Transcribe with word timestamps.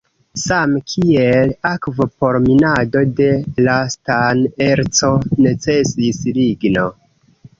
Same 0.43 0.79
kiel 0.93 1.51
akvo 1.71 2.05
por 2.21 2.37
minado 2.45 3.03
de 3.19 3.29
la 3.67 3.75
stan-erco 3.95 5.11
necesis 5.47 6.23
ligno. 6.39 6.87